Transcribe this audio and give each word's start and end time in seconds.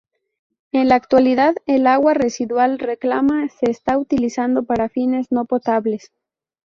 En 0.71 0.87
la 0.87 0.95
actualidad, 0.95 1.53
el 1.67 1.85
agua 1.85 2.15
residual 2.15 2.79
reclamada 2.79 3.49
se 3.49 3.69
está 3.69 3.99
utilizando 3.99 4.63
para 4.63 4.89
fines 4.89 5.31
no 5.31 5.45
potables. 5.45 6.11